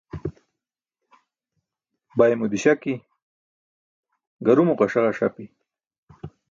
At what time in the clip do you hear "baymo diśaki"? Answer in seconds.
2.17-2.93